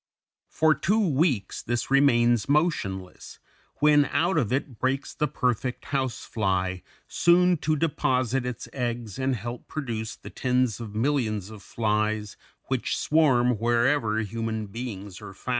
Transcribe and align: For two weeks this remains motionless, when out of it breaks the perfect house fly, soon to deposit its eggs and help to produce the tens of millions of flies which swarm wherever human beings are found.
For 0.49 0.73
two 0.73 0.99
weeks 1.07 1.61
this 1.61 1.91
remains 1.91 2.49
motionless, 2.49 3.37
when 3.81 4.05
out 4.05 4.35
of 4.35 4.51
it 4.51 4.79
breaks 4.79 5.13
the 5.13 5.27
perfect 5.27 5.85
house 5.85 6.25
fly, 6.25 6.81
soon 7.07 7.55
to 7.57 7.75
deposit 7.75 8.43
its 8.43 8.67
eggs 8.73 9.19
and 9.19 9.35
help 9.35 9.67
to 9.67 9.73
produce 9.73 10.15
the 10.15 10.31
tens 10.31 10.79
of 10.79 10.95
millions 10.95 11.51
of 11.51 11.61
flies 11.61 12.35
which 12.63 12.97
swarm 12.97 13.59
wherever 13.59 14.17
human 14.21 14.65
beings 14.65 15.21
are 15.21 15.33
found. 15.35 15.49